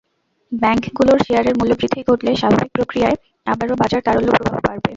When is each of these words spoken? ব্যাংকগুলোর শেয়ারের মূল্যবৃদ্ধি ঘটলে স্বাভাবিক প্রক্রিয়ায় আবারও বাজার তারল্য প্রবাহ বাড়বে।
ব্যাংকগুলোর 0.51 1.19
শেয়ারের 1.25 1.57
মূল্যবৃদ্ধি 1.59 2.01
ঘটলে 2.09 2.31
স্বাভাবিক 2.35 2.69
প্রক্রিয়ায় 2.75 3.17
আবারও 3.47 3.75
বাজার 3.81 4.01
তারল্য 4.05 4.29
প্রবাহ 4.33 4.59
বাড়বে। 4.65 4.89